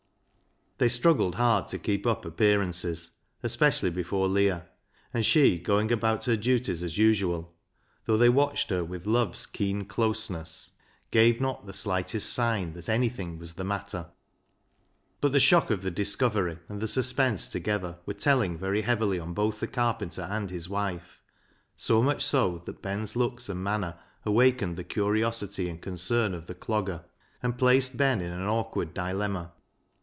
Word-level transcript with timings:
They 0.77 0.87
struggled 0.87 1.35
hard 1.35 1.67
to 1.67 1.77
keep 1.77 2.07
up 2.07 2.25
appearances, 2.25 3.11
especially 3.43 3.91
before 3.91 4.27
Leah, 4.27 4.65
and 5.13 5.23
she, 5.23 5.59
going 5.59 5.91
about 5.91 6.25
her 6.25 6.35
duties 6.35 6.81
as 6.81 6.97
usual, 6.97 7.53
though 8.05 8.17
they 8.17 8.29
watched 8.29 8.71
her 8.71 8.77
LEAH'S 8.77 8.81
LOVER 8.81 8.95
59 8.95 8.99
with 8.99 9.05
love's 9.05 9.45
keen 9.45 9.85
closeness, 9.85 10.71
gave 11.11 11.39
not 11.39 11.67
the 11.67 11.71
slightest 11.73 12.33
sign 12.33 12.73
that 12.73 12.89
anything 12.89 13.37
was 13.37 13.53
the 13.53 13.63
matter. 13.63 14.07
But 15.19 15.33
the 15.33 15.39
shock 15.39 15.69
of 15.69 15.83
the 15.83 15.91
discovery 15.91 16.57
and 16.67 16.81
the 16.81 16.87
sus 16.87 17.13
pense 17.13 17.47
together 17.47 17.99
were 18.07 18.15
telling 18.15 18.57
very 18.57 18.81
heavily 18.81 19.19
on 19.19 19.35
both 19.35 19.59
the 19.59 19.67
carpenter 19.67 20.23
and 20.23 20.49
his 20.49 20.67
wife, 20.67 21.21
so 21.75 22.01
much 22.01 22.25
so 22.25 22.63
that 22.65 22.81
Ben's 22.81 23.15
looks 23.15 23.49
and 23.49 23.63
manner 23.63 23.99
awakened 24.25 24.77
the 24.77 24.83
curiosity 24.83 25.69
and 25.69 25.79
concern 25.79 26.33
of 26.33 26.47
the 26.47 26.55
Clogger, 26.55 27.05
and 27.43 27.55
placed 27.59 27.97
Ben 27.97 28.19
in 28.19 28.31
an 28.33 28.47
awkward 28.47 28.95
dilemma. 28.95 29.51